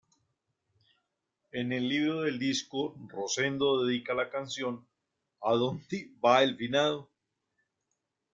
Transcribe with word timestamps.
En 1.51 1.71
el 1.71 1.87
libreto 1.87 2.21
del 2.23 2.39
disco 2.39 2.95
Rosendo 3.07 3.85
dedica 3.85 4.15
la 4.15 4.31
canción 4.31 4.83
"¿A 5.43 5.51
dónde 5.53 6.09
va 6.25 6.41
el 6.41 6.57
finado? 6.57 7.07